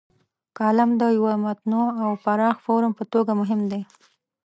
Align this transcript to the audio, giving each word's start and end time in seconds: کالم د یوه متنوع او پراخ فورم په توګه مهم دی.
کالم 0.57 0.89
د 1.01 1.03
یوه 1.17 1.33
متنوع 1.43 1.89
او 2.03 2.09
پراخ 2.23 2.55
فورم 2.65 2.91
په 2.99 3.03
توګه 3.13 3.31
مهم 3.41 3.61
دی. 3.71 3.81